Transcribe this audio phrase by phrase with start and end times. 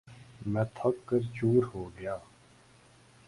[0.51, 2.15] میں تھک کر چُور ہوگیا